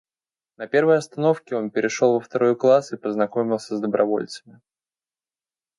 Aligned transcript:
На 0.57 0.65
первой 0.65 0.97
остановке 0.97 1.55
он 1.55 1.69
перешел 1.69 2.15
во 2.15 2.19
второй 2.21 2.55
класс 2.55 2.91
и 2.91 2.97
познакомился 2.97 3.77
с 3.77 3.79
добровольцами. 3.79 4.59